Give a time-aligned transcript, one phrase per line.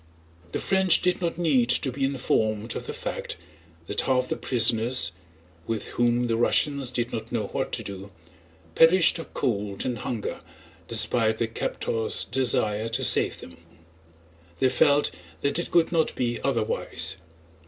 [0.51, 3.37] The French did not need to be informed of the fact
[3.85, 9.85] that half the prisoners—with whom the Russians did not know what to do—perished of cold
[9.85, 10.41] and hunger
[10.87, 13.57] despite their captors' desire to save them;
[14.57, 15.11] they felt
[15.41, 17.17] that it could not be otherwise.